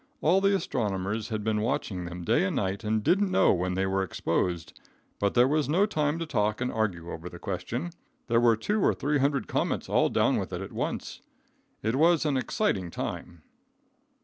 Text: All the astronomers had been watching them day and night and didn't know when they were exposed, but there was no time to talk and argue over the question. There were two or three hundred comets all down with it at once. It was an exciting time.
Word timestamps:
All 0.19 0.41
the 0.41 0.55
astronomers 0.55 1.29
had 1.29 1.43
been 1.43 1.61
watching 1.61 2.05
them 2.05 2.23
day 2.23 2.43
and 2.43 2.55
night 2.55 2.83
and 2.83 3.03
didn't 3.03 3.29
know 3.29 3.53
when 3.53 3.75
they 3.75 3.85
were 3.85 4.01
exposed, 4.01 4.73
but 5.19 5.35
there 5.35 5.47
was 5.47 5.69
no 5.69 5.85
time 5.85 6.17
to 6.17 6.25
talk 6.25 6.59
and 6.59 6.71
argue 6.71 7.11
over 7.11 7.29
the 7.29 7.37
question. 7.37 7.91
There 8.25 8.41
were 8.41 8.57
two 8.57 8.81
or 8.81 8.95
three 8.95 9.19
hundred 9.19 9.47
comets 9.47 9.87
all 9.89 10.09
down 10.09 10.37
with 10.37 10.53
it 10.53 10.61
at 10.61 10.71
once. 10.73 11.21
It 11.83 11.95
was 11.97 12.25
an 12.25 12.35
exciting 12.35 12.89
time. 12.89 13.43